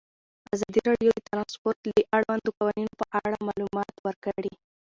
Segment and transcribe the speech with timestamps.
[0.55, 4.53] ازادي راډیو د ترانسپورټ د اړونده قوانینو په اړه معلومات ورکړي.